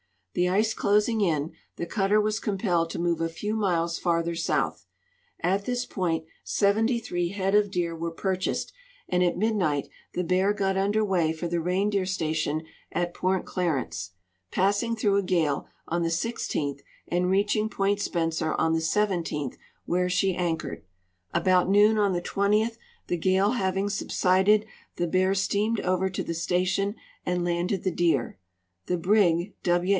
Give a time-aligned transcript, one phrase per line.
[0.33, 4.85] The ice closing in, the cutter was compelled to move a few miles forther south.
[5.41, 8.71] At this point 73 head of deer Avere purchased,
[9.09, 14.11] and at midnight the Bear got under Avay for the reindeer station at Port Clarence,
[14.51, 16.79] passing through a gale on the 16th
[17.09, 19.57] and reaching point Spencer on the 17th,
[19.87, 20.81] Avhere she anchored.
[21.33, 22.77] About noon on the 20th,
[23.07, 24.65] the gale haA'ing subsided,
[24.95, 26.95] the Bear steamed over to the station
[27.25, 28.39] and landed the deer.
[28.87, 29.89] The brig W.